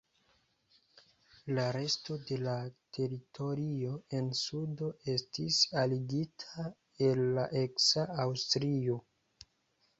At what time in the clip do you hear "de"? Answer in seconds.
2.29-2.37